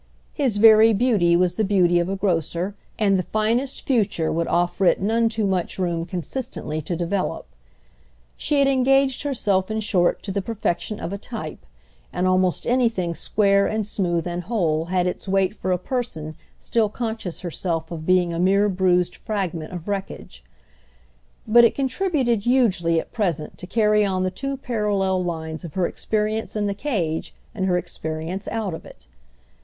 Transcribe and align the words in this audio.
His 0.33 0.57
very 0.57 0.93
beauty 0.93 1.35
was 1.37 1.57
the 1.57 1.63
beauty 1.63 1.99
of 1.99 2.09
a 2.09 2.15
grocer, 2.15 2.73
and 2.97 3.19
the 3.19 3.21
finest 3.21 3.85
future 3.85 4.31
would 4.31 4.47
offer 4.47 4.85
it 4.87 4.99
none 4.99 5.29
too 5.29 5.45
much 5.45 5.77
room 5.77 6.05
consistently 6.07 6.81
to 6.81 6.95
develop. 6.95 7.45
She 8.35 8.57
had 8.57 8.67
engaged 8.67 9.21
herself 9.21 9.69
in 9.69 9.79
short 9.79 10.23
to 10.23 10.31
the 10.31 10.41
perfection 10.41 10.99
of 10.99 11.13
a 11.13 11.19
type, 11.19 11.63
and 12.11 12.25
almost 12.25 12.65
anything 12.65 13.13
square 13.13 13.67
and 13.67 13.85
smooth 13.85 14.25
and 14.25 14.41
whole 14.45 14.85
had 14.85 15.05
its 15.05 15.27
weight 15.27 15.55
for 15.55 15.71
a 15.71 15.77
person 15.77 16.33
still 16.59 16.89
conscious 16.89 17.41
herself 17.41 17.91
of 17.91 18.03
being 18.03 18.33
a 18.33 18.39
mere 18.39 18.69
bruised 18.69 19.15
fragment 19.15 19.71
of 19.71 19.87
wreckage. 19.87 20.43
But 21.47 21.63
it 21.63 21.75
contributed 21.75 22.45
hugely 22.45 22.99
at 22.99 23.11
present 23.13 23.55
to 23.59 23.67
carry 23.67 24.03
on 24.03 24.23
the 24.23 24.31
two 24.31 24.57
parallel 24.57 25.23
lines 25.23 25.63
of 25.63 25.75
her 25.75 25.85
experience 25.85 26.55
in 26.55 26.65
the 26.65 26.73
cage 26.73 27.35
and 27.53 27.67
her 27.67 27.77
experience 27.77 28.47
out 28.47 28.73
of 28.73 28.83
it. 28.83 29.05